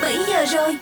[0.00, 0.76] 17 giờ rồi.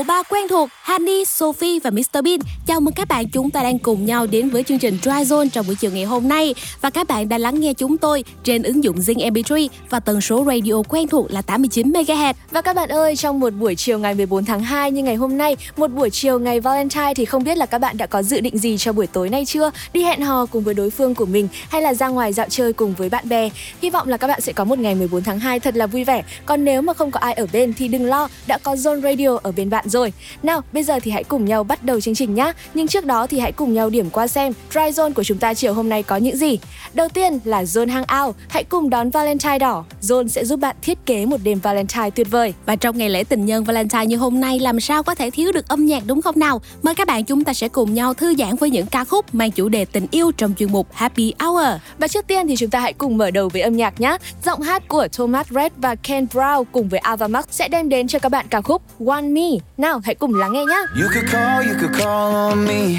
[0.00, 3.62] Bộ ba quen thuộc Honey, Sophie và Mr Bean chào mừng các bạn chúng ta
[3.62, 6.54] đang cùng nhau đến với chương trình Dry Zone trong buổi chiều ngày hôm nay
[6.80, 10.20] và các bạn đã lắng nghe chúng tôi trên ứng dụng Zing MP3 và tần
[10.20, 12.34] số radio quen thuộc là 89 MHz.
[12.50, 15.38] Và các bạn ơi, trong một buổi chiều ngày 14 tháng 2 như ngày hôm
[15.38, 18.40] nay, một buổi chiều ngày Valentine thì không biết là các bạn đã có dự
[18.40, 19.70] định gì cho buổi tối nay chưa?
[19.92, 22.72] Đi hẹn hò cùng với đối phương của mình hay là ra ngoài dạo chơi
[22.72, 23.50] cùng với bạn bè?
[23.82, 26.04] Hy vọng là các bạn sẽ có một ngày 14 tháng 2 thật là vui
[26.04, 26.22] vẻ.
[26.46, 29.38] Còn nếu mà không có ai ở bên thì đừng lo, đã có Zone Radio
[29.42, 30.12] ở bên bạn rồi.
[30.42, 32.52] Nào, bây giờ thì hãy cùng nhau bắt đầu chương trình nhé.
[32.74, 35.54] Nhưng trước đó thì hãy cùng nhau điểm qua xem Dry Zone của chúng ta
[35.54, 36.58] chiều hôm nay có những gì.
[36.94, 38.36] Đầu tiên là Zone Hangout.
[38.48, 39.84] Hãy cùng đón Valentine đỏ.
[40.02, 42.54] Zone sẽ giúp bạn thiết kế một đêm Valentine tuyệt vời.
[42.66, 45.52] Và trong ngày lễ tình nhân Valentine như hôm nay làm sao có thể thiếu
[45.52, 46.60] được âm nhạc đúng không nào?
[46.82, 49.50] Mời các bạn chúng ta sẽ cùng nhau thư giãn với những ca khúc mang
[49.50, 51.66] chủ đề tình yêu trong chuyên mục Happy Hour.
[51.98, 54.16] Và trước tiên thì chúng ta hãy cùng mở đầu với âm nhạc nhé.
[54.44, 58.08] Giọng hát của Thomas Red và Ken Brown cùng với Ava Max sẽ đem đến
[58.08, 59.48] cho các bạn ca khúc One Me.
[59.80, 60.76] Nào, hãy cùng lắng nghe nhé.
[60.96, 62.98] You could call, you could call on me.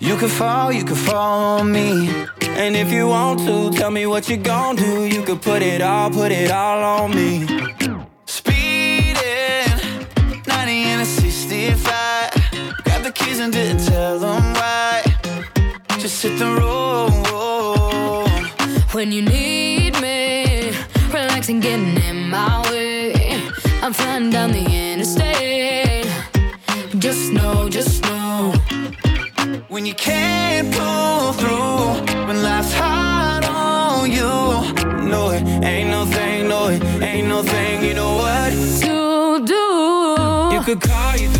[0.00, 2.08] You could fall, you could fall on me.
[2.56, 5.04] And if you want to, tell me what you gon' do.
[5.04, 7.46] You could put it all, put it all on me.
[8.26, 9.70] Speeding,
[10.46, 12.30] 90 in a 65.
[12.84, 15.02] Grab the keys and didn't tell them why.
[16.00, 17.12] Just hit the road.
[18.92, 20.72] When you need me,
[21.12, 23.14] relaxing, getting in my way.
[23.82, 25.87] I'm flying down the interstate.
[27.08, 28.52] Just know, just know.
[29.68, 34.28] When you can't pull through, when life's hard on you.
[35.08, 38.50] No, it ain't no thing, no, it ain't no thing, you know what?
[38.82, 40.54] To do.
[40.54, 41.37] You could call, you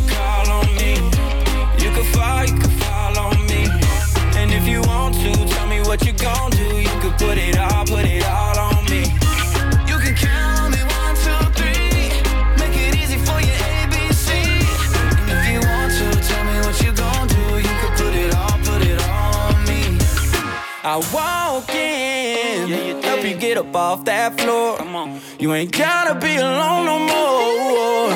[20.98, 24.78] I walk in, help you get up off that floor.
[24.78, 25.20] Come on.
[25.38, 28.10] You ain't gotta be alone no more.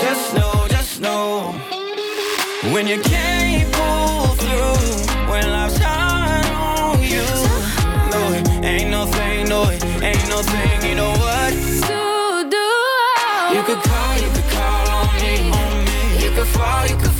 [0.00, 1.52] Just know, just know.
[2.72, 7.28] When you can't pull through, when life's hard on you.
[8.08, 11.52] No, it ain't no thing, no, it ain't no thing, you know what?
[11.88, 12.70] To do.
[13.54, 16.24] You could call, you could call on me, on me.
[16.24, 17.13] You could fall, you could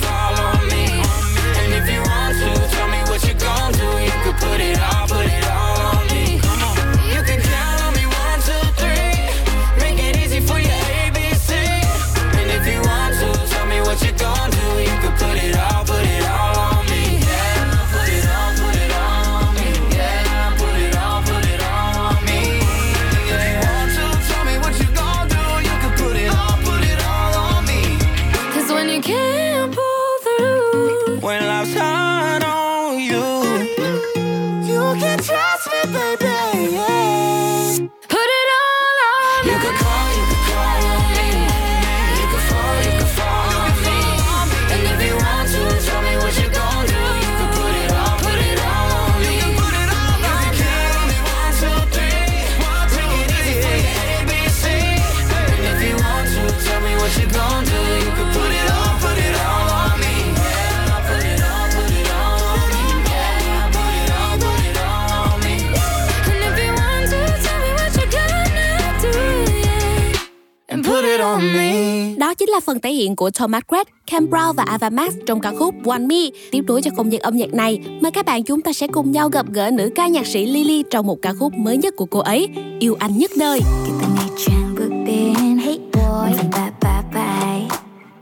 [72.55, 75.75] là phần thể hiện của Thomas Red, Cam Brown và Ava Max trong ca khúc
[75.85, 76.29] One Me.
[76.51, 79.11] Tiếp nối cho không gian âm nhạc này, mời các bạn chúng ta sẽ cùng
[79.11, 82.05] nhau gặp gỡ nữ ca nhạc sĩ Lily trong một ca khúc mới nhất của
[82.05, 82.49] cô ấy,
[82.79, 83.59] Yêu Anh Nhất Đời.
[83.85, 84.07] Kể từ
[84.45, 86.37] chàng bước đến Hey boy.
[86.37, 87.77] Mình bye bye bye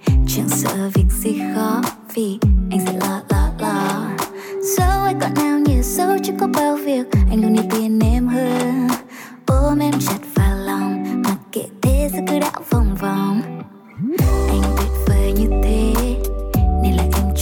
[0.08, 1.82] Chẳng sợ việc gì khó
[2.14, 2.38] Vì
[2.72, 4.08] anh sẽ lo lo lo.
[4.78, 8.28] Dẫu ai còn nào như dẫu chưa có bao việc Anh luôn đi bên em
[8.28, 8.88] hơn.
[9.46, 13.42] Ôm em chặt vào lòng Mặc kệ thế giới cứ đảo vòng vòng.
[14.50, 15.94] Anh tuyệt vời như thế
[16.84, 17.34] Nên là em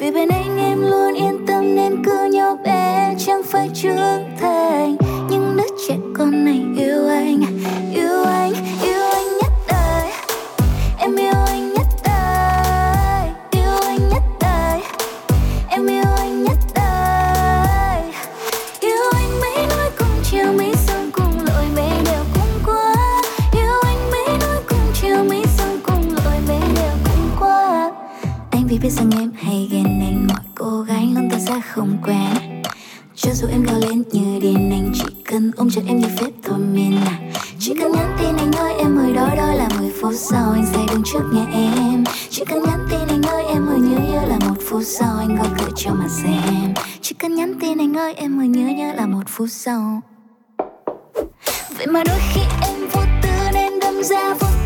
[0.00, 4.96] vì bên anh em luôn yên tâm nên cứ nhau bé, chẳng phải trưởng thành.
[5.30, 7.40] Nhưng đứa trẻ con này yêu anh
[7.94, 8.52] yêu anh
[8.82, 10.12] yêu anh nhất đời.
[10.98, 14.80] Em yêu anh nhất đời, yêu anh nhất đời.
[15.68, 18.02] Em yêu anh nhất đời.
[18.80, 22.94] Yêu anh mấy nói cùng chiều, mấy sông cùng lội mấy đều cũng qua.
[23.52, 27.90] Yêu anh mấy nói cùng chiều, mấy sông cùng lội mấy đều cũng qua.
[28.50, 29.10] Anh vì biết rằng
[31.50, 32.62] ra không quen.
[33.14, 36.30] Cho dù em gào lên như điên, anh chỉ cần ôm chặt em như phép
[36.44, 37.18] thôi miên à
[37.58, 40.66] chỉ cần nhắn tin anh ơi em ơi, đó đó là 10 phút sau anh
[40.72, 42.04] sẽ đứng trước nhà em.
[42.30, 45.36] Chỉ cần nhắn tin anh ơi em ơi, nhớ nhớ là một phút sau anh
[45.36, 46.74] gõ cửa cho mà xem.
[47.00, 50.00] Chỉ cần nhắn tin anh ơi em ơi, nhớ nhớ là một phút sau.
[51.76, 54.59] Vậy mà đôi khi em vô tư nên đâm ra vô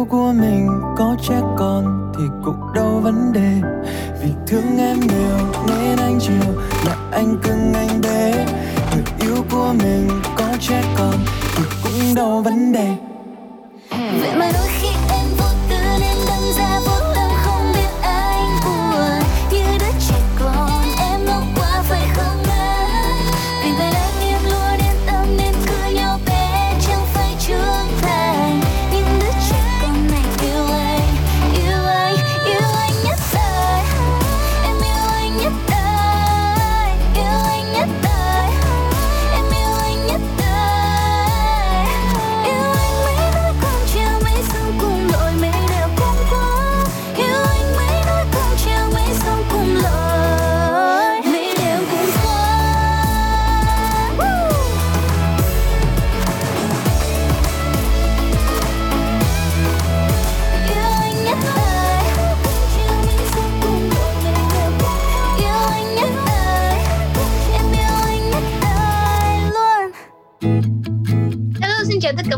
[0.00, 3.60] yêu của mình có trẻ con thì cũng đâu vấn đề.
[4.22, 6.52] Vì thương em nhiều nên anh chiều
[6.86, 8.46] lại anh cưng anh bé.
[8.92, 11.14] Người yêu của mình có trẻ con
[11.56, 13.09] thì cũng đâu vấn đề.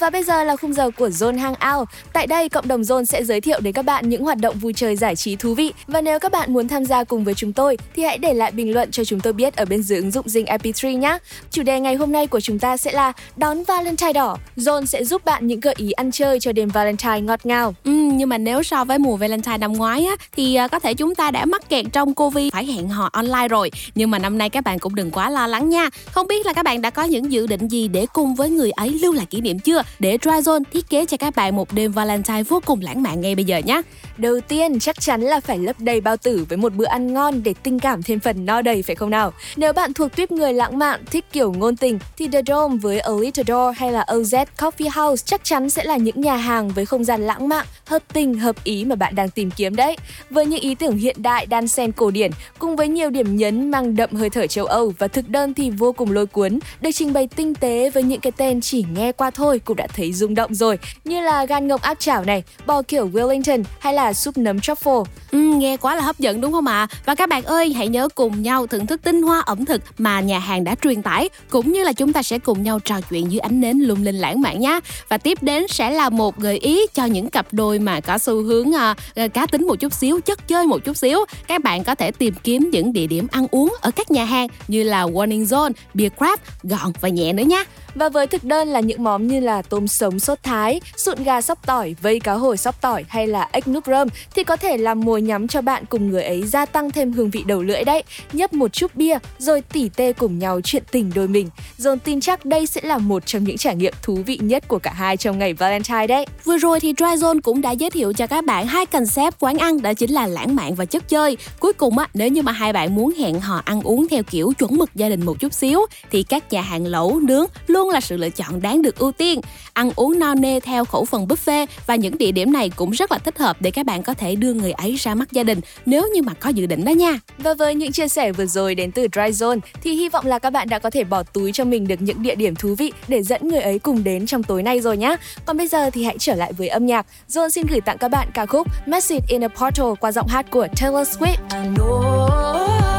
[0.00, 1.88] Và bây giờ là khung giờ của Zone Hangout.
[2.12, 4.72] Tại đây, cộng đồng Zone sẽ giới thiệu đến các bạn những hoạt động vui
[4.72, 5.72] chơi giải trí thú vị.
[5.86, 8.52] Và nếu các bạn muốn tham gia cùng với chúng tôi thì hãy để lại
[8.52, 11.18] bình luận cho chúng tôi biết ở bên dưới ứng dụng Zing MP3 nhé.
[11.50, 14.36] Chủ đề ngày hôm nay của chúng ta sẽ là đón Valentine đỏ.
[14.56, 17.74] Zone sẽ giúp bạn những gợi ý ăn chơi cho đêm Valentine ngọt ngào.
[17.84, 20.94] Ừ, nhưng mà nếu so với mùa Valentine năm ngoái á thì à, có thể
[20.94, 23.70] chúng ta đã mắc kẹt trong Covid phải hẹn hò online rồi.
[23.94, 25.88] Nhưng mà năm nay các bạn cũng đừng quá lo lắng nha.
[26.12, 28.70] Không biết là các bạn đã có những dự định gì để cùng với người
[28.70, 29.82] ấy lưu lại kỷ niệm chưa?
[29.98, 33.34] Để Dryzone thiết kế cho các bạn một đêm Valentine vô cùng lãng mạn ngay
[33.34, 33.82] bây giờ nhé.
[34.16, 37.42] Đầu tiên chắc chắn là phải lấp đầy bao tử với một bữa ăn ngon
[37.42, 39.32] để tình cảm thêm phần no đầy phải không nào?
[39.56, 43.00] Nếu bạn thuộc tuyếp người lãng mạn, thích kiểu ngôn tình thì The Dome với
[43.00, 46.68] A Little Door hay là OZ Coffee House chắc chắn sẽ là những nhà hàng
[46.68, 49.96] với không gian lãng mạn, hợp tình, hợp ý mà bạn đang tìm kiếm đấy.
[50.30, 53.70] Với những ý tưởng hiện đại đan xen cổ điển cùng với nhiều điểm nhấn
[53.70, 56.90] mang đậm hơi thở châu Âu và thực đơn thì vô cùng lôi cuốn, được
[56.94, 60.12] trình bày tinh tế với những cái tên chỉ nghe qua thôi cũng đã thấy
[60.12, 64.12] rung động rồi, như là gan ngỗng áp chảo này, bò kiểu Wellington hay là
[64.12, 65.04] súp nấm truffle.
[65.30, 66.86] Ừ, nghe quá là hấp dẫn đúng không ạ?
[67.04, 70.20] Và các bạn ơi, hãy nhớ cùng nhau thưởng thức tinh hoa ẩm thực mà
[70.20, 73.32] nhà hàng đã truyền tải, cũng như là chúng ta sẽ cùng nhau trò chuyện
[73.32, 74.80] dưới ánh nến lung linh lãng mạn nhé.
[75.08, 78.42] Và tiếp đến sẽ là một gợi ý cho những cặp đôi mà có xu
[78.42, 81.24] hướng à, à, cá tính một chút xíu, chất chơi một chút xíu.
[81.48, 84.48] Các bạn có thể tìm kiếm những địa điểm ăn uống ở các nhà hàng
[84.68, 87.64] như là Warning Zone, Beer Crab, gọn và nhẹ nữa nhé.
[87.94, 91.40] Và với thực đơn là những món như là tôm sống sốt thái, sụn gà
[91.40, 94.76] sóc tỏi, vây cá hồi sóc tỏi hay là ếch núp rơm thì có thể
[94.76, 97.84] làm mồi nhắm cho bạn cùng người ấy gia tăng thêm hương vị đầu lưỡi
[97.84, 98.02] đấy.
[98.32, 101.48] Nhấp một chút bia rồi tỉ tê cùng nhau chuyện tình đôi mình.
[101.76, 104.78] Dồn tin chắc đây sẽ là một trong những trải nghiệm thú vị nhất của
[104.78, 106.26] cả hai trong ngày Valentine đấy.
[106.44, 109.58] Vừa rồi thì dry zone cũng đã giới thiệu cho các bạn hai concept quán
[109.58, 111.36] ăn đó chính là lãng mạn và chất chơi.
[111.60, 114.52] Cuối cùng á, nếu như mà hai bạn muốn hẹn hò ăn uống theo kiểu
[114.58, 118.00] chuẩn mực gia đình một chút xíu thì các nhà hàng lẩu nướng luôn là
[118.00, 119.40] sự lựa chọn đáng được ưu tiên
[119.72, 123.12] ăn uống no nê theo khẩu phần buffet và những địa điểm này cũng rất
[123.12, 125.60] là thích hợp để các bạn có thể đưa người ấy ra mắt gia đình
[125.86, 127.18] nếu như mà có dự định đó nha.
[127.38, 130.38] Và với những chia sẻ vừa rồi đến từ Dry Zone thì hy vọng là
[130.38, 132.92] các bạn đã có thể bỏ túi cho mình được những địa điểm thú vị
[133.08, 135.16] để dẫn người ấy cùng đến trong tối nay rồi nhé.
[135.44, 137.06] Còn bây giờ thì hãy trở lại với âm nhạc.
[137.28, 140.50] Zone xin gửi tặng các bạn ca khúc Message in a Portal qua giọng hát
[140.50, 141.38] của Taylor Swift.
[141.50, 142.28] I know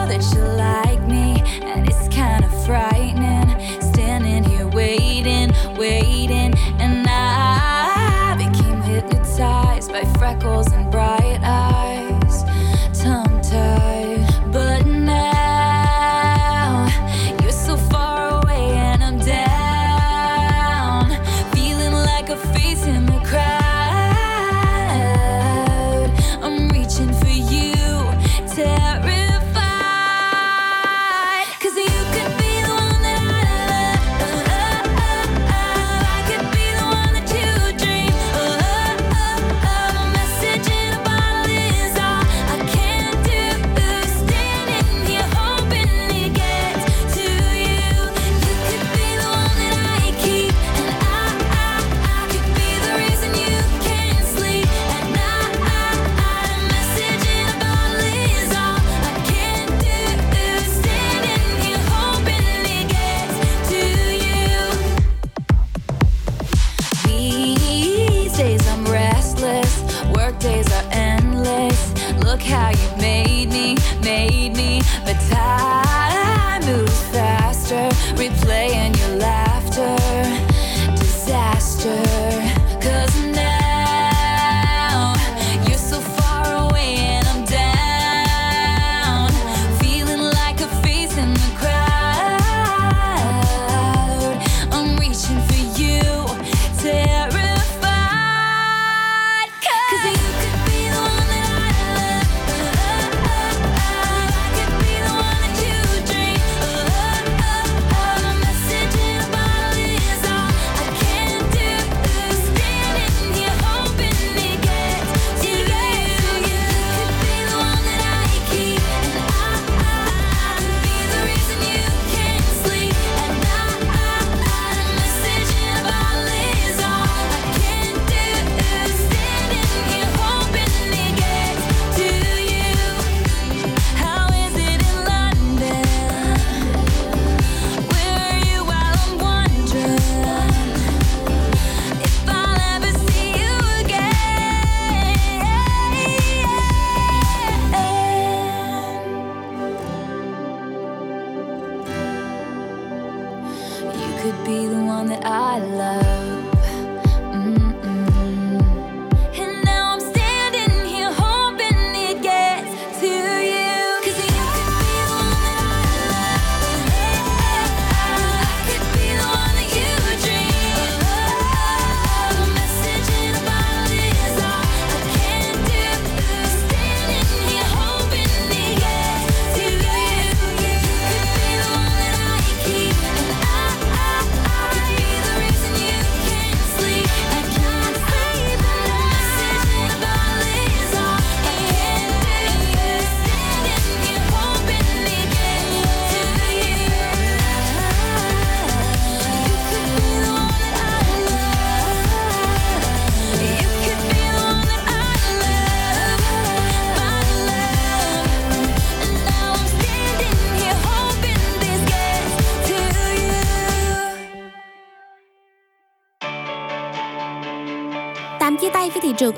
[0.10, 3.40] that you like me and it's kind of frightening
[3.94, 6.19] standing here waiting, waiting
[9.92, 10.89] by freckles and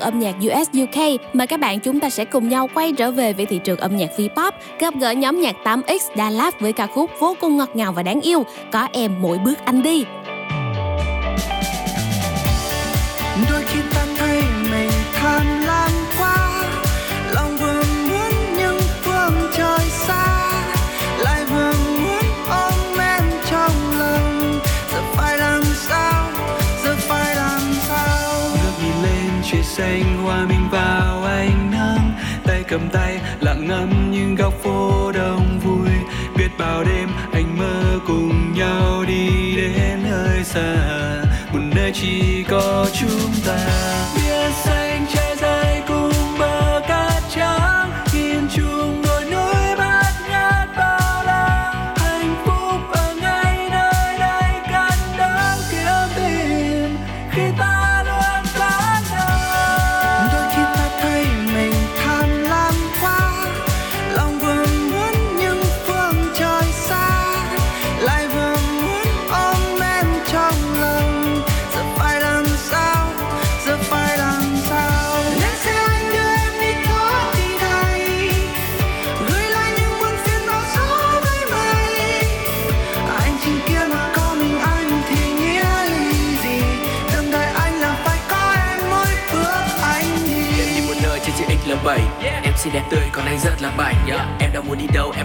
[0.02, 3.32] âm nhạc US UK mời các bạn chúng ta sẽ cùng nhau quay trở về
[3.32, 7.10] với thị trường âm nhạc V-pop, gặp gỡ nhóm nhạc 8X Dallas với ca khúc
[7.18, 10.04] vô cùng ngọt ngào và đáng yêu, có em mỗi bước anh đi.
[32.72, 35.88] cầm tay, lặng ngắm những góc phố đông vui.
[36.36, 40.76] Biết bao đêm anh mơ cùng nhau đi đến nơi xa.
[41.52, 43.58] Một nơi chỉ có chúng ta.
[44.14, 45.06] Biết xanh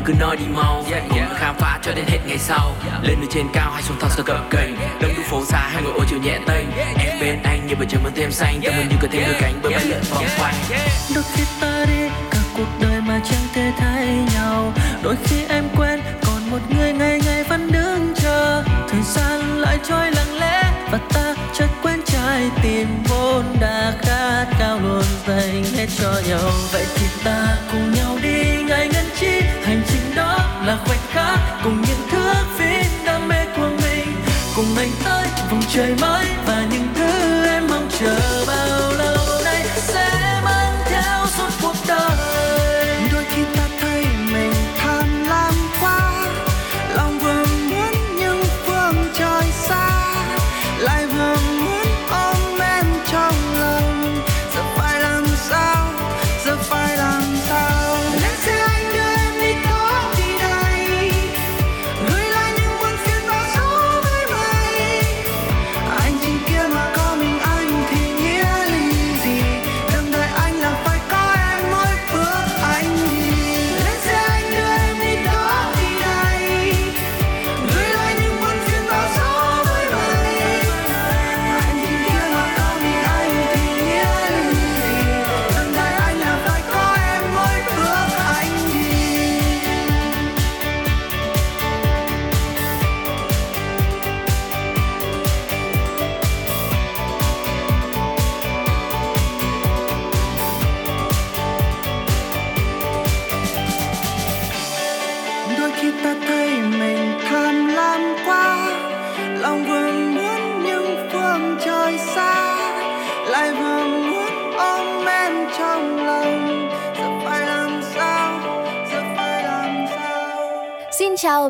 [0.07, 0.83] cứ nói đi mau.
[0.91, 1.31] Yeah, yeah.
[1.35, 2.75] khám phá cho đến hết ngày sau.
[3.01, 3.66] Lên từ trên cao.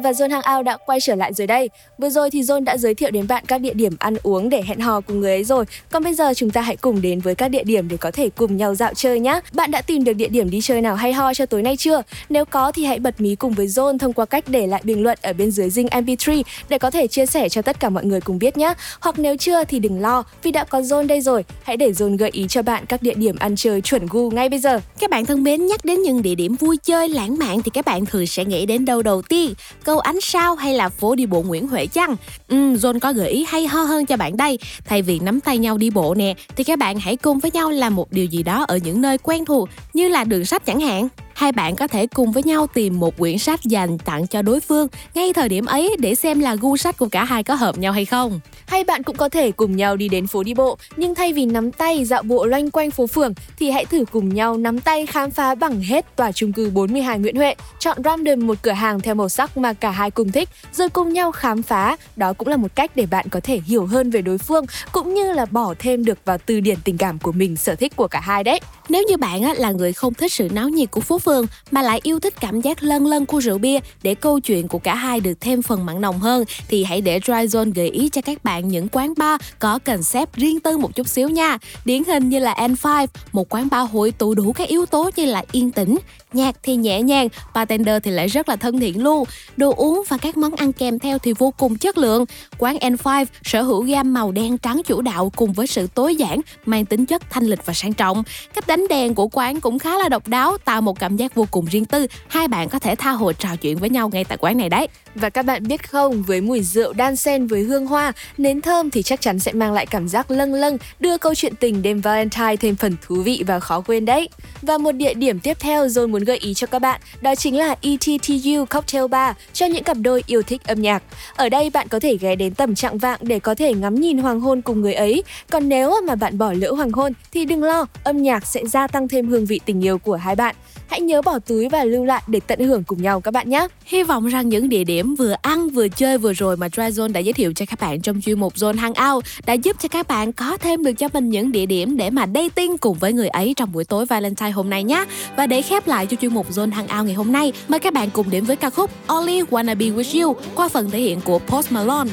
[0.07, 1.69] Và John Hangout đã quay trở lại rồi đây.
[1.97, 4.61] Vừa rồi thì John đã giới thiệu đến bạn các địa điểm ăn uống để
[4.67, 5.65] hẹn hò cùng người ấy rồi.
[5.91, 8.29] Còn bây giờ chúng ta hãy cùng đến với các địa điểm để có thể
[8.29, 9.39] cùng nhau dạo chơi nhé.
[9.53, 12.01] Bạn đã tìm được địa điểm đi chơi nào hay ho cho tối nay chưa?
[12.29, 15.03] Nếu có thì hãy bật mí cùng với John thông qua cách để lại bình
[15.03, 18.05] luận ở bên dưới dinh MP3 để có thể chia sẻ cho tất cả mọi
[18.05, 18.73] người cùng biết nhé.
[18.99, 21.43] Hoặc nếu chưa thì đừng lo vì đã có John đây rồi.
[21.63, 24.49] Hãy để John gợi ý cho bạn các địa điểm ăn chơi chuẩn gu ngay
[24.49, 24.79] bây giờ.
[24.99, 27.85] Các bạn thân mến, nhắc đến những địa điểm vui chơi lãng mạn thì các
[27.85, 29.53] bạn thường sẽ nghĩ đến đâu đầu tiên?
[29.83, 32.15] Câu ánh sao hay là phố đi bộ Nguyễn Huệ chăng?
[32.47, 34.59] Ừ, John có gợi ý hay ho hơn cho bạn đây.
[34.85, 37.71] Thay vì nắm tay nhau đi bộ nè, thì các bạn hãy cùng với nhau
[37.71, 40.79] làm một điều gì đó ở những nơi quen thuộc như là đường sách chẳng
[40.79, 41.07] hạn.
[41.37, 44.59] Hai bạn có thể cùng với nhau tìm một quyển sách dành tặng cho đối
[44.59, 47.77] phương ngay thời điểm ấy để xem là gu sách của cả hai có hợp
[47.77, 48.39] nhau hay không.
[48.67, 51.45] Hay bạn cũng có thể cùng nhau đi đến phố đi bộ, nhưng thay vì
[51.45, 55.05] nắm tay dạo bộ loanh quanh phố phường thì hãy thử cùng nhau nắm tay
[55.05, 57.55] khám phá bằng hết tòa chung cư 42 Nguyễn Huệ.
[57.79, 61.13] Chọn random một cửa hàng theo màu sắc mà cả hai cùng thích, rồi cùng
[61.13, 61.97] nhau khám phá.
[62.15, 65.13] Đó cũng là một cách để bạn có thể hiểu hơn về đối phương cũng
[65.13, 68.07] như là bỏ thêm được vào từ điển tình cảm của mình sở thích của
[68.07, 68.59] cả hai đấy.
[68.89, 71.81] Nếu như bạn á, là người không thích sự náo nhiệt của phố phường mà
[71.81, 74.95] lại yêu thích cảm giác lân lân của rượu bia để câu chuyện của cả
[74.95, 78.21] hai được thêm phần mặn nồng hơn thì hãy để Dry Zone gợi ý cho
[78.21, 81.57] các bạn những quán bar có concept riêng tư một chút xíu nha.
[81.85, 85.25] Điển hình như là N5, một quán bar hội tụ đủ các yếu tố như
[85.25, 85.97] là yên tĩnh,
[86.33, 89.23] nhạc thì nhẹ nhàng, bartender thì lại rất là thân thiện luôn.
[89.57, 92.25] Đồ uống và các món ăn kèm theo thì vô cùng chất lượng.
[92.57, 96.41] Quán N5 sở hữu gam màu đen trắng chủ đạo cùng với sự tối giản,
[96.65, 98.23] mang tính chất thanh lịch và sang trọng.
[98.53, 101.47] Cách đánh đèn của quán cũng khá là độc đáo, tạo một cảm giác vô
[101.51, 102.07] cùng riêng tư.
[102.27, 104.87] Hai bạn có thể tha hồ trò chuyện với nhau ngay tại quán này đấy.
[105.19, 108.89] Và các bạn biết không, với mùi rượu đan xen với hương hoa, nến thơm
[108.89, 112.01] thì chắc chắn sẽ mang lại cảm giác lâng lâng, đưa câu chuyện tình đêm
[112.01, 114.29] Valentine thêm phần thú vị và khó quên đấy.
[114.61, 117.57] Và một địa điểm tiếp theo rồi muốn gợi ý cho các bạn, đó chính
[117.57, 121.03] là ETTU Cocktail Bar cho những cặp đôi yêu thích âm nhạc.
[121.35, 124.17] Ở đây bạn có thể ghé đến tầm trạng vạng để có thể ngắm nhìn
[124.17, 125.23] hoàng hôn cùng người ấy.
[125.49, 128.87] Còn nếu mà bạn bỏ lỡ hoàng hôn thì đừng lo, âm nhạc sẽ gia
[128.87, 130.55] tăng thêm hương vị tình yêu của hai bạn.
[130.87, 133.67] Hãy nhớ bỏ túi và lưu lại để tận hưởng cùng nhau các bạn nhé.
[133.85, 137.11] Hy vọng rằng những địa điểm vừa ăn vừa chơi vừa rồi mà Dry Zone
[137.11, 140.07] đã giới thiệu cho các bạn trong chuyên mục Zone Hangout đã giúp cho các
[140.07, 143.27] bạn có thêm được cho mình những địa điểm để mà dating cùng với người
[143.27, 145.05] ấy trong buổi tối Valentine hôm nay nhé.
[145.35, 148.09] Và để khép lại cho chuyên mục Zone Hangout ngày hôm nay, mời các bạn
[148.13, 151.39] cùng đến với ca khúc Only Wanna Be With You qua phần thể hiện của
[151.39, 152.11] Post Malone.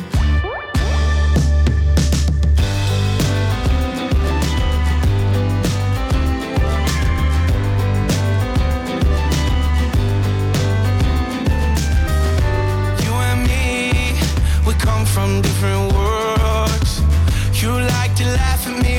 [18.17, 18.94] You laugh at me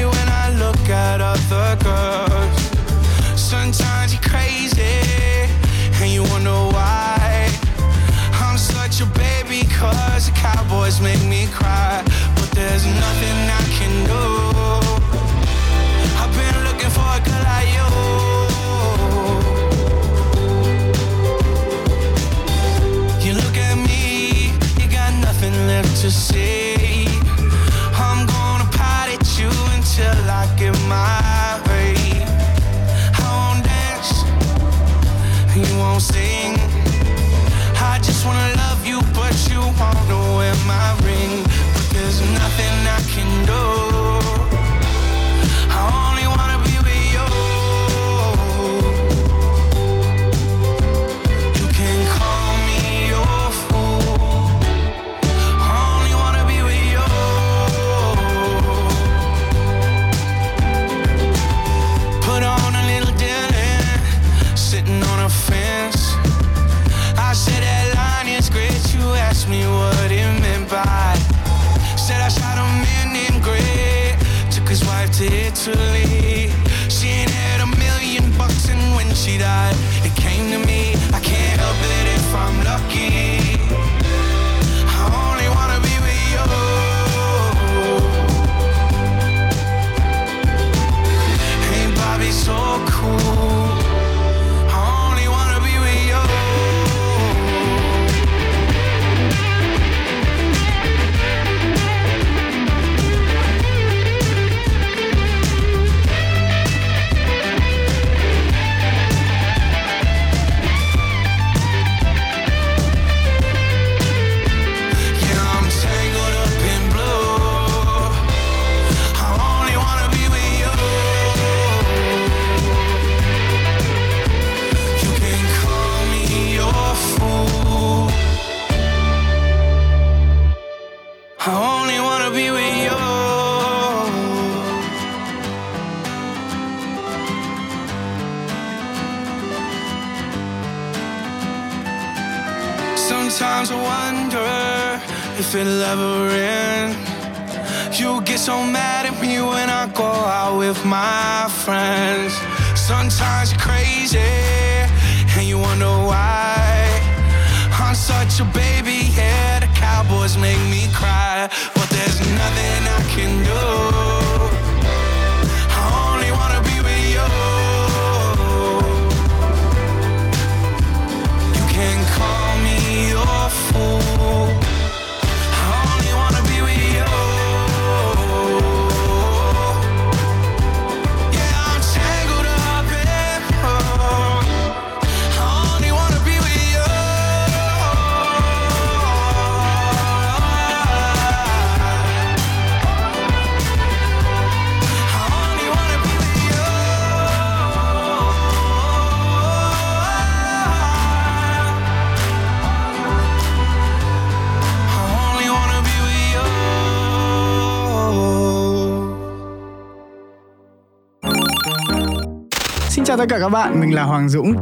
[213.30, 214.54] tất cả các bạn, mình là Hoàng Dũng.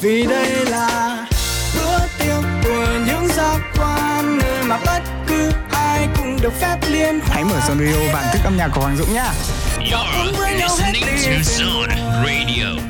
[0.00, 1.26] Vì đây là
[1.74, 7.20] bữa tiệc của những giác quan nơi mà bất cứ ai cũng được phép liên
[7.22, 9.32] Hãy mở Zone Radio bản thức âm nhạc của Hoàng Dũng nhá.
[9.78, 11.88] You're listening to Zone
[12.24, 12.82] Radio.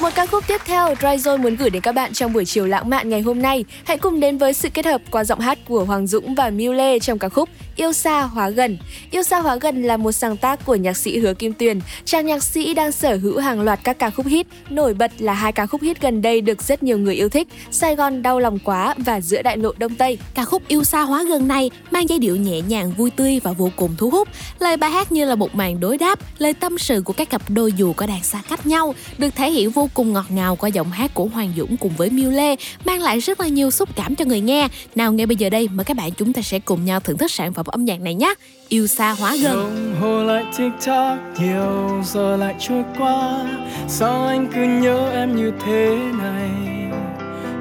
[0.00, 2.90] Một ca khúc tiếp theo Dryzone muốn gửi đến các bạn trong buổi chiều lãng
[2.90, 3.64] mạn ngày hôm nay.
[3.84, 6.72] Hãy cùng đến với sự kết hợp qua giọng hát của Hoàng Dũng và Miu
[6.72, 7.48] Lê trong ca khúc
[7.80, 8.78] Yêu xa hóa gần.
[9.10, 11.80] Yêu xa hóa gần là một sáng tác của nhạc sĩ Hứa Kim Tuyền.
[12.04, 15.32] Chàng nhạc sĩ đang sở hữu hàng loạt các ca khúc hit, nổi bật là
[15.32, 18.40] hai ca khúc hit gần đây được rất nhiều người yêu thích, Sài Gòn đau
[18.40, 20.18] lòng quá và Giữa đại lộ Đông Tây.
[20.34, 23.52] Ca khúc Yêu xa hóa gần này mang giai điệu nhẹ nhàng vui tươi và
[23.52, 24.28] vô cùng thu hút.
[24.58, 27.42] Lời bài hát như là một màn đối đáp, lời tâm sự của các cặp
[27.48, 30.68] đôi dù có đang xa cách nhau, được thể hiện vô cùng ngọt ngào qua
[30.68, 33.88] giọng hát của Hoàng Dũng cùng với Miu Lê, mang lại rất là nhiều xúc
[33.96, 34.68] cảm cho người nghe.
[34.94, 37.30] Nào ngay bây giờ đây mời các bạn chúng ta sẽ cùng nhau thưởng thức
[37.30, 38.34] sản phẩm âm nhạc này nhé.
[38.68, 39.52] Yêu xa hóa gần.
[39.52, 43.46] Đồng hồ lại tick tock nhiều giờ lại trôi qua.
[43.88, 46.50] Sao anh cứ nhớ em như thế này?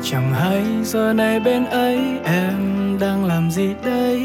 [0.03, 4.21] Chẳng hay giờ này bên ấy em đang làm gì đây?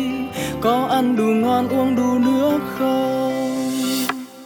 [0.61, 3.68] Có ăn đủ ngon uống đủ nước không?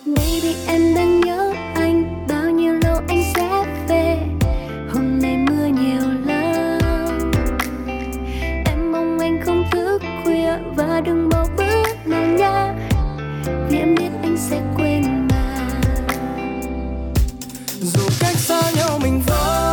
[0.07, 2.27] Baby em đang nhớ anh.
[2.29, 3.48] Bao nhiêu lâu anh sẽ
[9.71, 12.75] thức khuya Và đừng bỏ bữa nào nha.
[13.69, 15.71] Vì em biết anh sẽ quên mà.
[17.81, 19.68] Dù cách xa nhau mình vẫn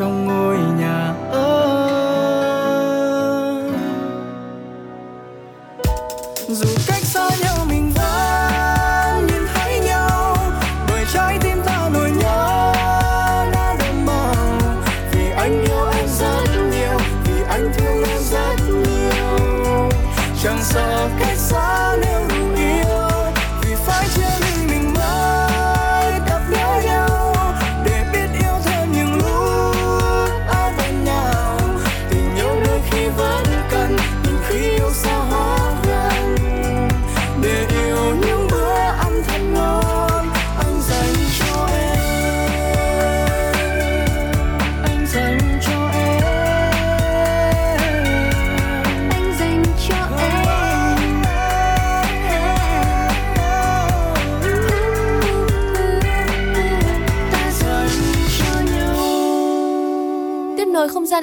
[0.00, 0.35] lạnh trong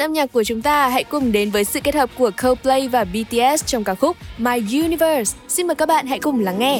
[0.04, 3.04] âm nhạc của chúng ta, hãy cùng đến với sự kết hợp của Coldplay và
[3.04, 5.38] BTS trong ca khúc My Universe.
[5.48, 6.80] Xin mời các bạn hãy cùng lắng nghe.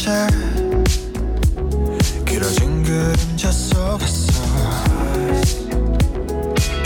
[0.00, 0.08] 변했었지
[2.24, 4.32] 길어진 그림자 속에서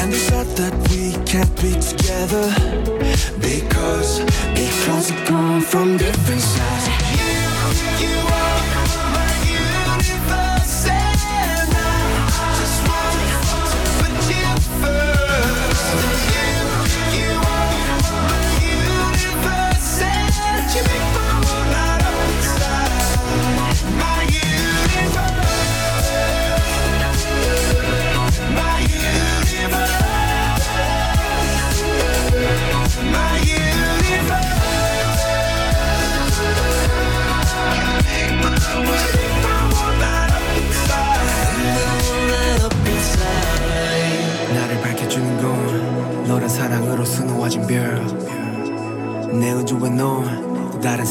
[0.01, 2.51] And they said that we can't be together
[3.41, 4.21] Because,
[4.55, 6.74] because we come from different sides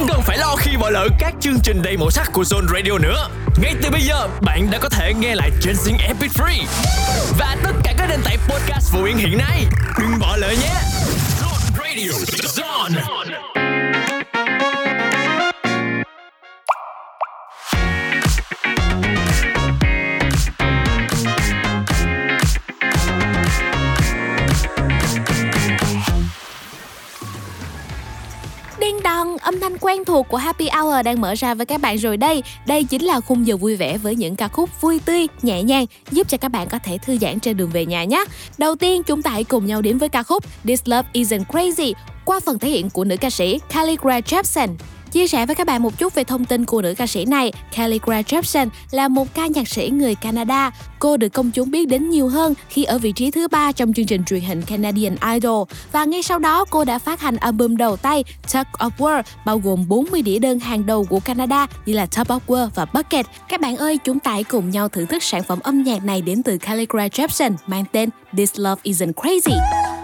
[0.00, 2.66] không cần phải lo khi bỏ lỡ các chương trình đầy màu sắc của Zone
[2.66, 3.28] Radio nữa.
[3.62, 6.64] Ngay từ bây giờ, bạn đã có thể nghe lại trên Zing Epic Free
[7.38, 9.66] và tất cả các nền tảng podcast phổ biến hiện nay.
[9.98, 10.74] Đừng bỏ lỡ nhé.
[11.40, 12.10] Zone Radio,
[12.56, 13.19] Zone.
[30.00, 32.42] Quen thuộc của Happy Hour đang mở ra với các bạn rồi đây.
[32.66, 35.86] Đây chính là khung giờ vui vẻ với những ca khúc vui tươi, nhẹ nhàng,
[36.10, 38.24] giúp cho các bạn có thể thư giãn trên đường về nhà nhé.
[38.58, 41.92] Đầu tiên, chúng ta hãy cùng nhau đến với ca khúc This Love Isn't Crazy
[42.24, 44.68] qua phần thể hiện của nữ ca sĩ Kylie Rae Jepsen.
[45.12, 47.52] Chia sẻ với các bạn một chút về thông tin của nữ ca sĩ này,
[47.76, 50.70] Kelly Rae Jepsen là một ca nhạc sĩ người Canada.
[50.98, 53.92] Cô được công chúng biết đến nhiều hơn khi ở vị trí thứ ba trong
[53.92, 57.76] chương trình truyền hình Canadian Idol và ngay sau đó cô đã phát hành album
[57.76, 61.92] đầu tay Top of War bao gồm 40 đĩa đơn hàng đầu của Canada như
[61.92, 63.26] là Top of War và Bucket.
[63.48, 66.22] Các bạn ơi, chúng ta hãy cùng nhau thưởng thức sản phẩm âm nhạc này
[66.22, 69.99] đến từ Kelly Rae Jepsen mang tên This Love Isn't Crazy.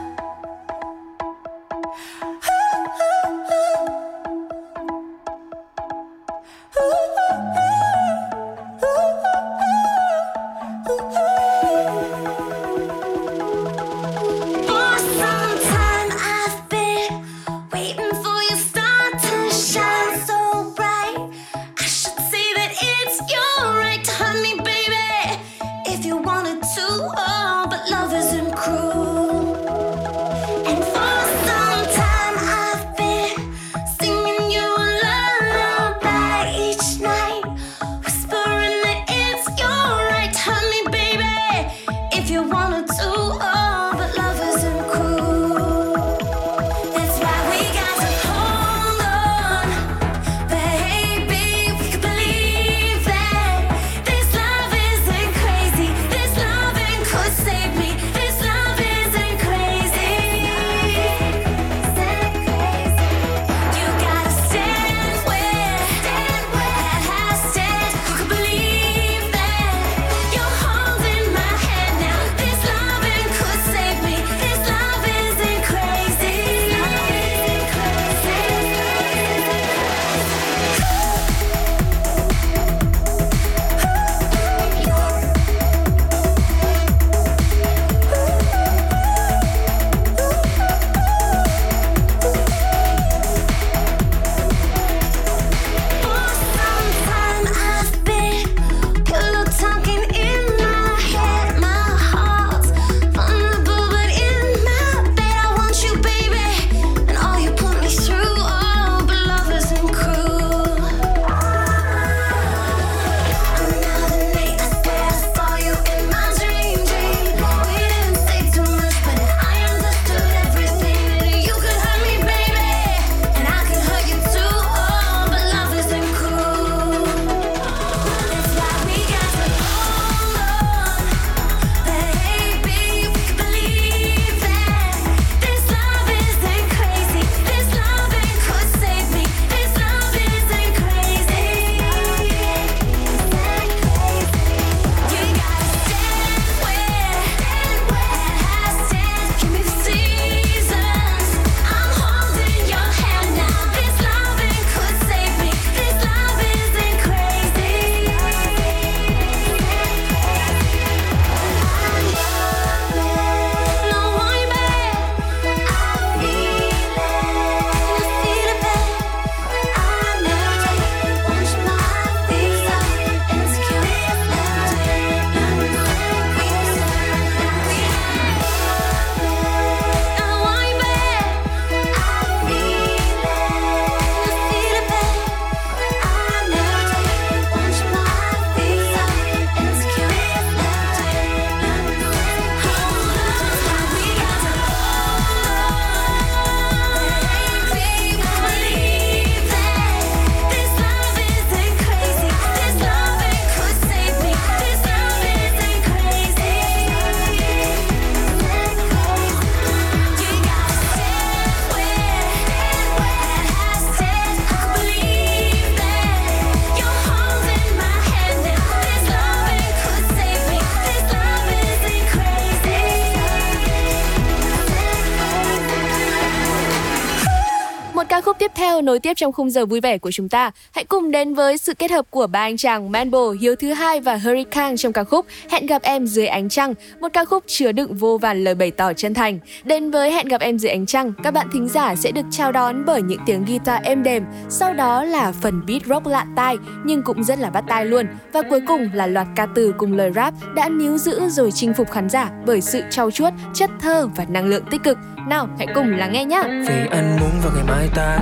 [228.86, 230.50] Nối tiếp trong khung giờ vui vẻ của chúng ta.
[230.72, 234.00] Hãy cùng đến với sự kết hợp của ba anh chàng Manbo, Hiếu thứ hai
[234.00, 237.72] và Hurricane trong ca khúc Hẹn gặp em dưới ánh trăng, một ca khúc chứa
[237.72, 239.38] đựng vô vàn lời bày tỏ chân thành.
[239.64, 242.52] Đến với Hẹn gặp em dưới ánh trăng, các bạn thính giả sẽ được chào
[242.52, 246.56] đón bởi những tiếng guitar êm đềm, sau đó là phần beat rock lạ tai
[246.84, 249.92] nhưng cũng rất là bắt tai luôn và cuối cùng là loạt ca từ cùng
[249.92, 253.70] lời rap đã níu giữ rồi chinh phục khán giả bởi sự trau chuốt, chất
[253.80, 254.98] thơ và năng lượng tích cực.
[255.28, 256.42] Nào, hãy cùng lắng nghe nhé.
[256.68, 258.18] Vì anh muốn vào ngày mai ta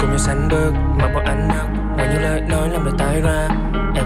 [0.00, 3.20] Cùng nhau sánh bước mà bọn anh mắt Ngoài những lời nói làm đời tái
[3.20, 3.48] ra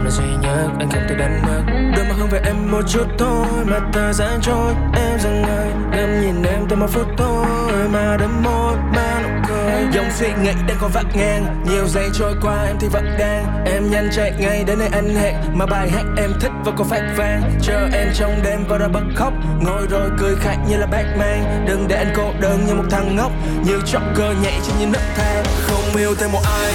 [0.04, 1.62] là duy nhất anh không thể đánh mất.
[1.96, 4.74] Đôi mắt hướng về em một chút thôi, Mà thời gian trôi.
[4.94, 7.46] Em dừng ngày em nhìn em từ một phút thôi,
[7.92, 9.86] Mà đấm môi, mà nụ cười.
[9.92, 13.64] Dòng suy nghĩ đang còn vắt ngang, Nhiều giây trôi qua em thì vẫn đang.
[13.66, 16.88] Em nhanh chạy ngay đến nơi anh hẹn, Mà bài hát em thích vẫn còn
[16.88, 17.42] phát vang.
[17.62, 21.64] Chờ em trong đêm và ra bật khóc, Ngồi rồi cười khạch như là Batman.
[21.68, 23.32] Đừng để anh cô đơn như một thằng ngốc,
[23.64, 25.44] Như Joker nhảy trên những nấc thang.
[25.60, 26.72] Không yêu thêm một ai,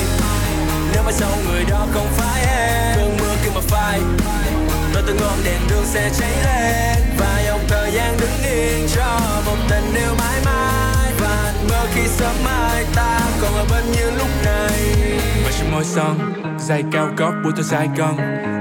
[0.93, 2.87] Nếu mà sau người đó không phải em
[3.68, 3.99] phai.
[4.93, 9.20] Rồi từng ngọn đèn đường sẽ cháy lên, Và dòng thời gian đứng yên cho
[9.45, 11.13] một tình yêu mãi mãi.
[11.20, 14.95] Và mơ khi sớm mai ta còn ở bên như lúc này.
[15.45, 18.18] Và trên môi son Giày cao gót buổi tối Sài Gòn.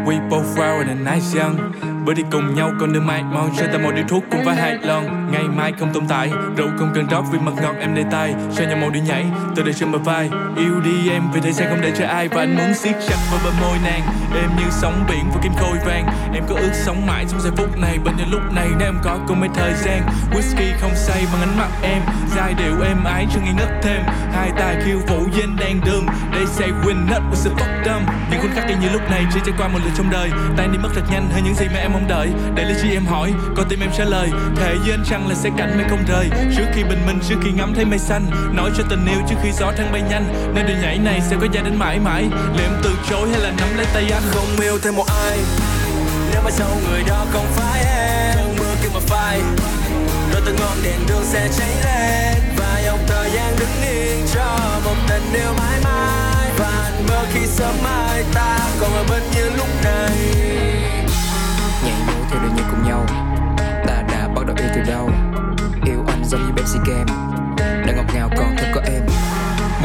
[0.06, 1.72] We both wild and nice young.
[2.06, 4.56] Bữa đi cùng nhau con đường mai mòn sẽ ta một điếu thuốc cùng với
[4.56, 7.94] hai lon Ngày mai không tồn tại, Rượu không cần rót vì mật ngọt em
[7.94, 9.26] đầy tay Sao nhau màu đi nhảy
[9.56, 10.30] từ đời trên bờ vai.
[10.56, 12.28] Yêu đi em, vì thời gian không để cho ai.
[12.28, 14.00] Và anh muốn siết chặt vào bờ môi nàng.
[14.34, 16.06] Em như sóng biển và kim khôi vàng.
[16.34, 17.98] Em có ước sống mãi trong giây phút này.
[18.04, 20.02] Bên những lúc này, nếu em có cùng mấy thời gian.
[20.30, 22.02] Whisky không say, bằng ánh mắt em.
[22.36, 24.02] Giai điệu em ái cho nghi ngất thêm.
[24.32, 28.02] Hai tay khiêu vũ trên đang đường They say win not with the fuck dumb
[28.30, 30.30] Những khoảnh khắc như lúc này, chỉ trải qua một lần trong đời.
[30.56, 32.28] Tan đi mất thật nhanh, hơn những gì mà em mong đợi.
[32.54, 34.28] Để lý trí em hỏi, con tim em trả lời.
[34.56, 36.28] Thề với anh rằng là sẽ cạnh mây không rời?
[36.56, 39.36] Trước khi bình minh, trước khi ngắm thấy mây xanh Nói cho tình yêu trước
[39.42, 40.52] khi gió thăng bay nhanh.
[40.54, 42.22] Nên đường nhảy này sẽ có gia đến mãi mãi.
[42.56, 44.22] Liệu em từ chối hay là nắm lấy tay anh?
[44.30, 45.38] Không yêu thêm một ai.
[46.32, 49.40] Nếu mà sau người đó không phải em Cơn mưa kia mà phai.
[50.32, 52.42] Rồi từng ngọn đèn đường sẽ cháy lên.
[52.56, 56.50] Và dòng thời gian đứng yên cho một tình yêu mãi mãi.
[56.58, 60.75] Và anh mơ khi sớm mai ta còn ở bên như lúc này
[61.86, 63.06] nhảy nhót theo đôi như cùng nhau.
[63.86, 65.10] Ta đã bắt đầu yêu từ đâu?
[65.84, 67.35] Yêu anh giống như Pepsi Game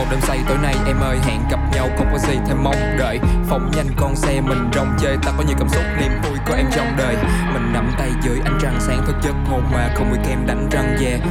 [0.02, 2.98] một đêm say tối nay em ơi hẹn gặp nhau không có gì thêm mong
[3.00, 3.20] đợi.
[3.50, 6.56] Phóng nhanh con xe mình rong chơi ta có nhiều cảm xúc niềm vui có
[6.56, 7.16] em trong đời.
[7.54, 10.70] Mình nắm tay dưới ánh trăng sáng thức giấc hồn mà không bị kem đánh
[10.72, 11.22] răng về yeah.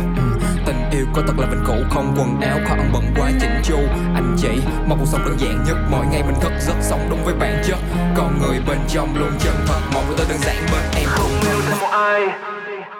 [0.67, 3.61] tình yêu có thật là vĩnh cửu không quần áo khó ăn bận quá chỉnh
[3.63, 3.79] chu.
[4.15, 7.25] Anh chỉ mong cuộc sống đơn giản nhất mỗi ngày mình thức giấc sống đúng
[7.25, 7.79] với bản chất.
[8.17, 11.41] Con người bên trong luôn chân thật mong của tôi đơn giản bên em Không
[11.51, 12.29] yêu thêm một ai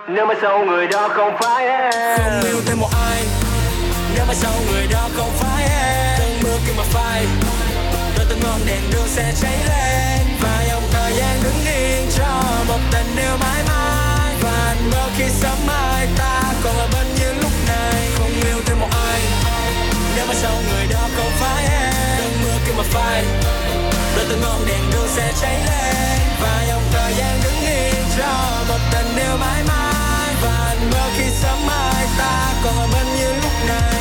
[0.09, 2.19] Nếu mai sau người đó không phải em.
[2.19, 3.23] Không yêu thêm một ai
[4.15, 6.19] Nếu mai sau người đó không phải em.
[6.19, 7.27] Cơn mưa kia mà phai.
[8.17, 10.37] Đôi từng ngọn đèn đường sẽ cháy lên.
[10.41, 14.35] Và dòng thời gian đứng yên cho một tình yêu mãi mãi.
[14.41, 18.09] Và anh mơ khi sớm mai ta còn ở bên như lúc này.
[18.19, 19.21] Không yêu thêm một ai.
[20.17, 21.95] Nếu mà sau người đó không phải em.
[22.19, 23.25] Cơn mưa kia mà phai.
[24.17, 26.19] Đôi từng ngọn đèn đường sẽ cháy lên.
[26.43, 30.35] Và dòng thời gian đứng yên cho một tình yêu mãi mãi.
[30.43, 34.00] Và anh mơ khi sớm mai ta còn ở bên như lúc này.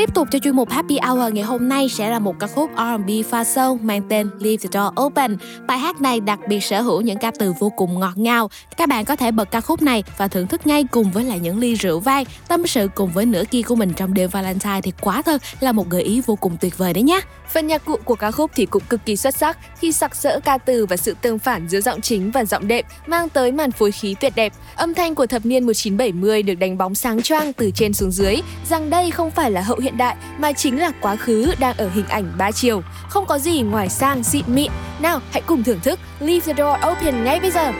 [0.00, 2.70] Tiếp tục cho chuyên mục Happy Hour ngày hôm nay sẽ là một ca khúc
[2.76, 5.36] R&B pha sâu mang tên Leave the Door Open.
[5.66, 8.50] Bài hát này đặc biệt sở hữu những ca từ vô cùng ngọt ngào.
[8.76, 11.38] Các bạn có thể bật ca khúc này và thưởng thức ngay cùng với lại
[11.38, 14.80] những ly rượu vang, tâm sự cùng với nửa kia của mình trong đêm Valentine
[14.82, 17.20] thì quá thật là một gợi ý vô cùng tuyệt vời đấy nhé.
[17.52, 20.40] Phần nhạc cụ của ca khúc thì cũng cực kỳ xuất sắc khi sặc sỡ
[20.44, 23.72] ca từ và sự tương phản giữa giọng chính và giọng đệm mang tới màn
[23.72, 24.52] phối khí tuyệt đẹp.
[24.76, 28.36] Âm thanh của thập niên 1970 được đánh bóng sáng choang từ trên xuống dưới
[28.68, 31.88] rằng đây không phải là hậu hiện đại mà chính là quá khứ đang ở
[31.94, 32.82] hình ảnh ba chiều.
[33.08, 34.72] Không có gì ngoài sang xịn mịn.
[35.00, 37.72] Nào, hãy cùng thưởng thức Leave the Door Open ngay bây giờ.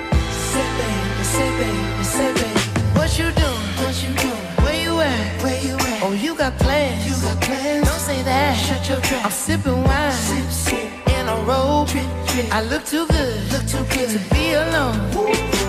[0.52, 2.60] Say baby, say baby, say baby,
[2.94, 3.60] what you doing?
[3.82, 4.64] What you doing?
[4.64, 5.44] Where you at?
[5.44, 6.02] Where you at?
[6.02, 7.06] Oh, you got plans?
[7.06, 7.88] You got plans?
[7.88, 8.56] Don't say that.
[8.56, 9.24] Shut your trap.
[9.24, 10.12] I'm sipping wine.
[10.12, 11.08] Sip, sip.
[11.18, 11.88] In a robe.
[11.88, 12.54] Drip, drip.
[12.54, 13.52] I look too good.
[13.52, 14.98] Look too good to be alone.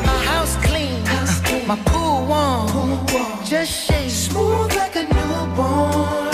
[0.06, 1.06] My house clean.
[1.06, 1.68] House clean.
[1.68, 2.68] My pool warm.
[2.70, 3.46] Pool warm.
[3.46, 4.10] Just shake.
[4.10, 6.31] Smooth like a newborn.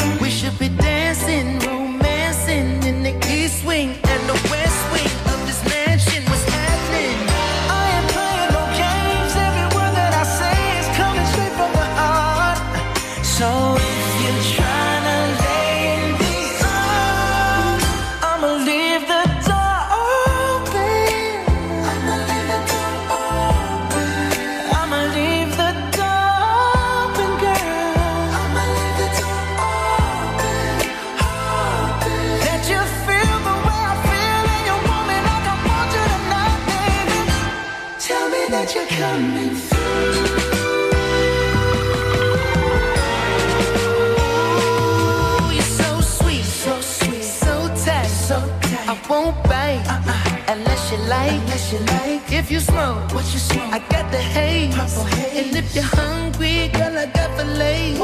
[51.58, 52.32] Unless you like.
[52.32, 53.74] If you smoke, what you smoke?
[53.74, 54.76] I got the haze.
[54.76, 55.48] Purple haze.
[55.48, 58.00] And if you're hungry, girl, I got the fillets.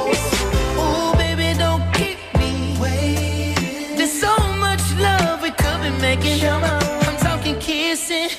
[0.76, 3.96] Ooh, baby, don't keep me waiting.
[3.96, 6.44] There's so much love we could be making.
[6.50, 8.30] I'm talking kissing,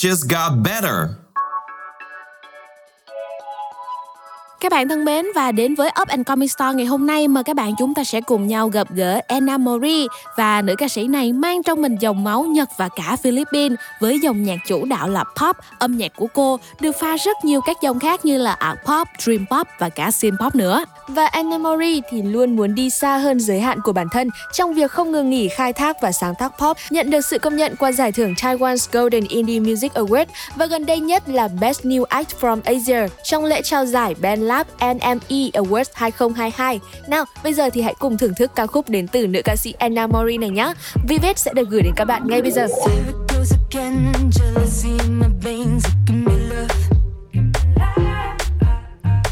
[0.00, 1.23] just got better.
[4.64, 7.44] Các bạn thân mến và đến với Up and Coming Star ngày hôm nay mời
[7.44, 10.06] các bạn chúng ta sẽ cùng nhau gặp gỡ Anna Mori
[10.36, 14.20] và nữ ca sĩ này mang trong mình dòng máu Nhật và cả Philippines với
[14.20, 15.56] dòng nhạc chủ đạo là pop.
[15.78, 19.08] Âm nhạc của cô được pha rất nhiều các dòng khác như là art pop,
[19.18, 20.84] dream pop và cả synth pop nữa.
[21.08, 24.74] Và Anna Mori thì luôn muốn đi xa hơn giới hạn của bản thân trong
[24.74, 27.76] việc không ngừng nghỉ khai thác và sáng tác pop, nhận được sự công nhận
[27.76, 32.04] qua giải thưởng Taiwan's Golden Indie Music Award và gần đây nhất là Best New
[32.04, 34.14] Act from Asia trong lễ trao giải
[34.54, 36.80] Lab NME Awards 2022.
[37.08, 39.74] Nào, bây giờ thì hãy cùng thưởng thức ca khúc đến từ nữ ca sĩ
[39.78, 40.72] Anna Mori này nhé.
[41.08, 42.66] Vivid sẽ được gửi đến các bạn ngay bây giờ.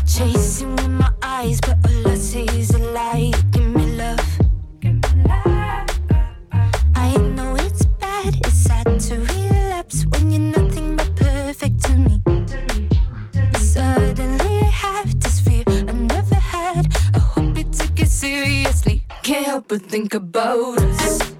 [0.06, 1.06] Chasing with my
[1.38, 1.81] eyes, but
[19.72, 21.31] but think about us.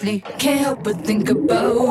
[0.00, 0.20] Seriously.
[0.38, 1.89] Can't help but think about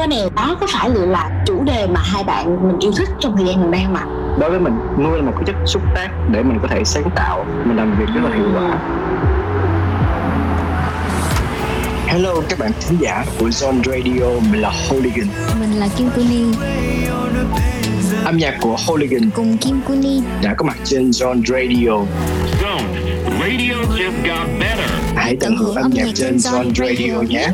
[0.00, 3.36] mưa này đó có phải là chủ đề mà hai bạn mình yêu thích trong
[3.36, 4.06] thời gian gần đây không ạ?
[4.40, 7.10] đối với mình mưa là một cái chất xúc tác để mình có thể sáng
[7.16, 8.78] tạo mình làm việc rất là hiệu quả
[12.06, 15.26] Hello các bạn thính giả của Zone Radio, mình là Hooligan.
[15.60, 16.44] Mình là Kim Kuni
[18.24, 20.20] Âm nhạc của Hooligan cùng Kim Kuni.
[20.42, 21.92] đã có mặt trên Zone Radio.
[22.62, 22.84] Zone
[23.40, 24.90] Radio just got better.
[25.16, 27.48] Hãy tận hưởng âm nhạc trên Zone Radio nhé.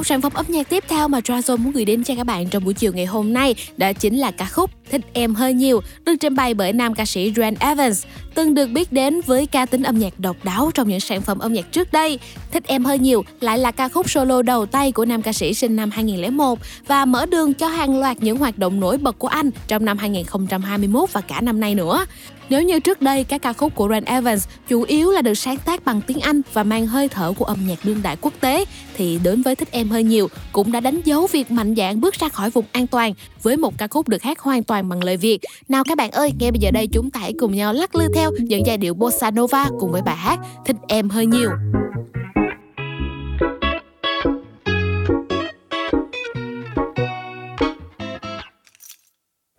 [0.00, 2.48] Một sản phẩm âm nhạc tiếp theo mà Drazone muốn gửi đến cho các bạn
[2.48, 5.80] trong buổi chiều ngày hôm nay, đó chính là ca khúc Thích Em Hơi Nhiều,
[6.04, 9.66] được trình bày bởi nam ca sĩ Dran Evans, từng được biết đến với ca
[9.66, 12.18] tính âm nhạc độc đáo trong những sản phẩm âm nhạc trước đây.
[12.52, 15.54] Thích Em Hơi Nhiều lại là ca khúc solo đầu tay của nam ca sĩ
[15.54, 19.28] sinh năm 2001 và mở đường cho hàng loạt những hoạt động nổi bật của
[19.28, 22.06] anh trong năm 2021 và cả năm nay nữa.
[22.50, 25.56] Nếu như trước đây các ca khúc của Ren Evans chủ yếu là được sáng
[25.56, 28.64] tác bằng tiếng Anh và mang hơi thở của âm nhạc đương đại quốc tế
[28.96, 32.14] thì đến với Thích Em Hơi Nhiều cũng đã đánh dấu việc mạnh dạn bước
[32.14, 35.16] ra khỏi vùng an toàn với một ca khúc được hát hoàn toàn bằng lời
[35.16, 35.40] Việt.
[35.68, 38.08] Nào các bạn ơi, ngay bây giờ đây chúng ta hãy cùng nhau lắc lư
[38.14, 41.50] theo những giai điệu bossa nova cùng với bài hát Thích Em Hơi Nhiều.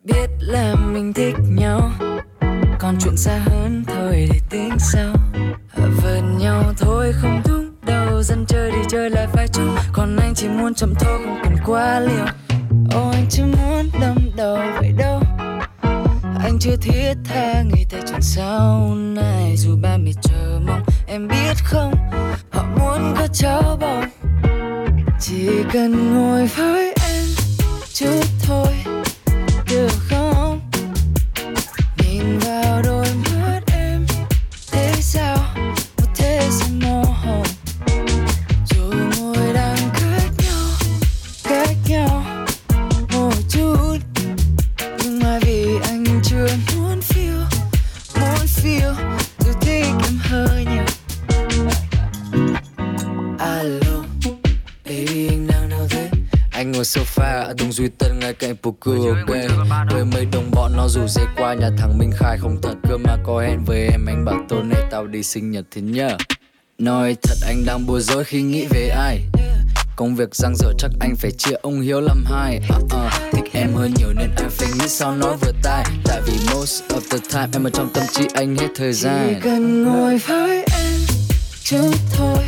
[0.04, 1.92] biết là mình thích nhau
[2.82, 5.14] còn chuyện xa hơn thôi để tính sau.
[5.76, 8.24] Vờn nhau thôi, không đúng đâu.
[8.24, 9.76] Dân chơi đi chơi lại phải chung.
[9.94, 12.26] Còn anh chỉ muốn chậm thôi, không cần quá liều.
[12.92, 15.22] Ô anh chỉ muốn đâm đầu vậy đâu.
[16.44, 19.58] Anh chưa thiết tha người ta chuyện sau này.
[19.58, 21.94] Dù ba mẹ chờ mong, em biết không?
[22.52, 24.06] Họ muốn có cháu bồng
[25.20, 27.26] chỉ cần ngồi với em
[27.94, 28.81] chút thôi.
[61.52, 64.46] Qua nhà thằng Minh Khai không thật cơ mà có hẹn với em Anh bảo
[64.50, 66.18] tối nay tao đi sinh nhật thế nhờ.
[66.78, 69.22] Nói thật anh đang bối rối khi nghĩ về ai.
[69.96, 72.60] Công việc giang dở chắc anh phải chia ông Hiếu làm hai.
[72.76, 75.86] Uh, uh, Thích em hơi nhiều nên anh phải nghĩ sao nói vừa tai.
[76.06, 79.28] Tại vì most of the time em ở trong tâm trí anh hết thời gian.
[79.30, 81.00] Chỉ cần ngồi với em
[81.64, 82.44] chút thôi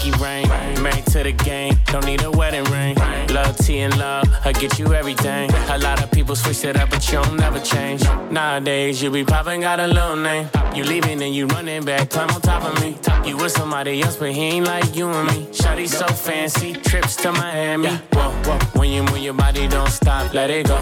[0.00, 0.48] pinky ring.
[0.82, 2.96] Married to the game, don't need a wedding ring.
[3.28, 5.50] Love tea and love, I get you everything.
[5.70, 8.02] A lot of people switch it up, but you don't never change.
[8.30, 10.48] Nowadays, you be popping, got a little name.
[10.74, 12.98] You leaving and you running back, climb on top of me.
[13.28, 15.46] You with somebody else, but he ain't like you and me.
[15.52, 17.88] Shawty so fancy, trips to Miami.
[18.12, 18.58] Whoa, whoa.
[18.78, 20.78] When you move your body, don't stop, let it go.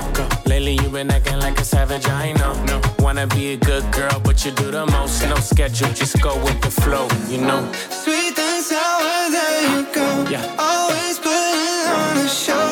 [0.47, 2.53] Lately, you been acting like a savage, I know.
[2.65, 5.23] No, wanna be a good girl, but you do the most.
[5.23, 7.71] No schedule, just go with the flow, you know.
[7.91, 8.28] Sweet
[9.69, 10.09] you go.
[10.59, 12.68] Always putting on a show,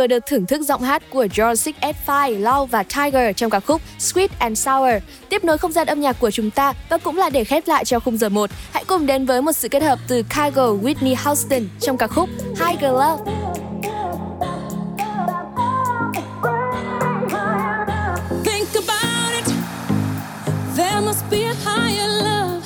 [0.00, 3.80] vừa được thưởng thức giọng hát của George 685, Lau và Tiger trong ca khúc
[3.98, 4.94] Sweet and Sour.
[5.28, 7.84] Tiếp nối không gian âm nhạc của chúng ta và cũng là để khép lại
[7.84, 8.50] cho khung giờ 1.
[8.72, 12.28] Hãy cùng đến với một sự kết hợp từ Kygo Whitney Houston trong ca khúc
[12.58, 13.32] Tiger Love.
[18.44, 19.54] Think about it.
[20.76, 22.62] There must be a higher love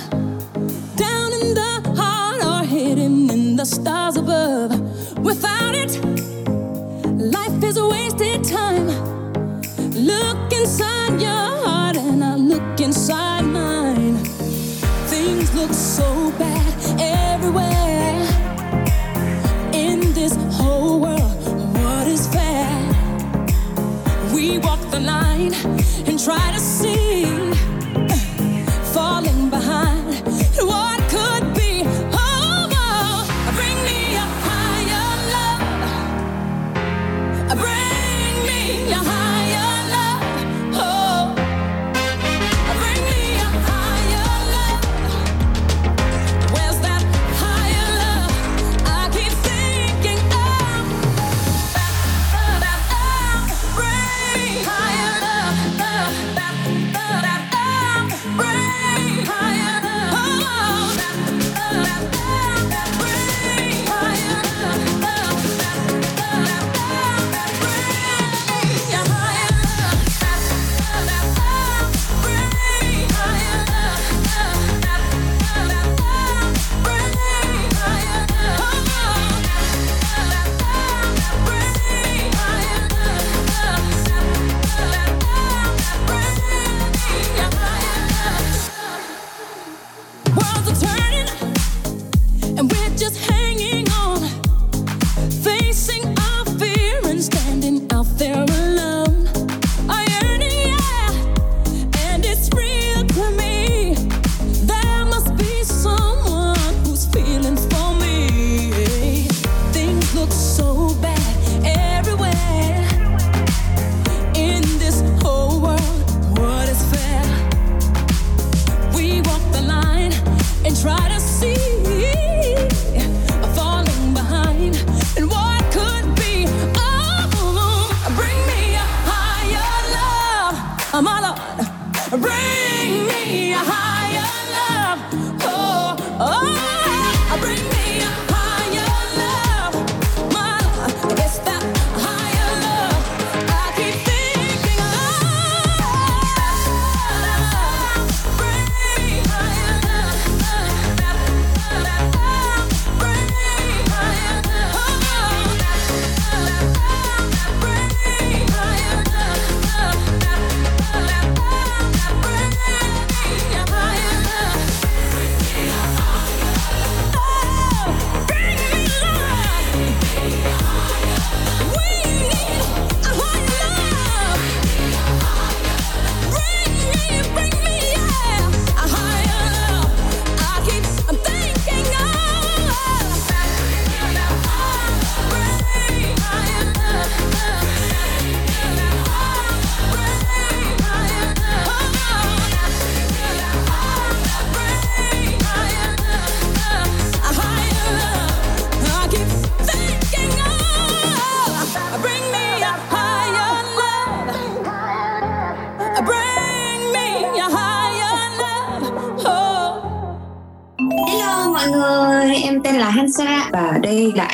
[0.98, 4.80] down in the heart or hidden in the stars above.
[5.24, 6.33] Without it,
[7.24, 8.86] life is a wasted time.
[9.92, 14.16] Look inside your heart, and I look inside mine.
[15.08, 16.63] Things look so bad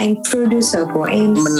[0.00, 1.34] đây là anh producer của em.
[1.34, 1.56] Mình